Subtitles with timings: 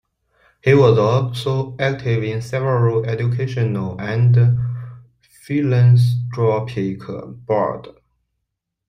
[0.63, 4.35] He was also active in several educational and
[5.21, 7.01] philanthropic
[7.45, 7.89] boards.